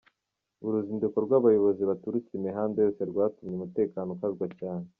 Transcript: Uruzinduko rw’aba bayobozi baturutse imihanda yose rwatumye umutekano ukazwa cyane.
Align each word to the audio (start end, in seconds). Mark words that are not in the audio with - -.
Uruzinduko 0.65 1.17
rw’aba 1.25 1.45
bayobozi 1.45 1.81
baturutse 1.89 2.31
imihanda 2.39 2.77
yose 2.85 3.01
rwatumye 3.11 3.53
umutekano 3.55 4.09
ukazwa 4.15 4.45
cyane. 4.59 4.85